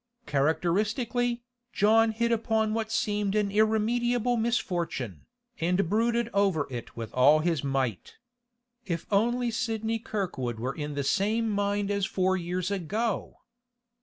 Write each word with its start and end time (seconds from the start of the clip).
Characteristically, 0.25 1.43
John 1.71 2.09
hit 2.09 2.31
upon 2.31 2.73
what 2.73 2.91
seemed 2.91 3.35
an 3.35 3.51
irremediable 3.51 4.35
misfortune, 4.35 5.27
and 5.59 5.87
brooded 5.91 6.27
over 6.33 6.65
it 6.71 6.97
with 6.97 7.13
all 7.13 7.37
his 7.41 7.63
might. 7.63 8.17
If 8.83 9.05
only 9.11 9.51
Sidney 9.51 9.99
Kirkwood 9.99 10.59
were 10.59 10.73
in 10.73 10.95
the 10.95 11.03
same 11.03 11.51
mind 11.51 11.91
as 11.91 12.07
four 12.07 12.35
years 12.35 12.71
ago! 12.71 13.41